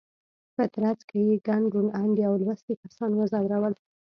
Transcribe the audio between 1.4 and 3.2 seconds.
ګڼ روڼ اندي او لوستي کسان